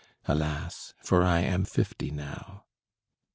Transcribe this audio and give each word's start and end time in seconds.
Alas, 0.25 0.95
for 1.03 1.21
I 1.21 1.41
am 1.41 1.63
fifty 1.63 2.09
now! 2.09 2.65